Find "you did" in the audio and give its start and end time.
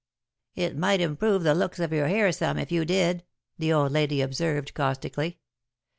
2.71-3.23